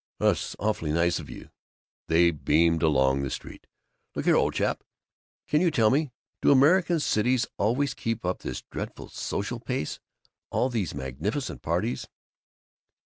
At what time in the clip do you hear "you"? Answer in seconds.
1.29-1.51, 5.61-5.69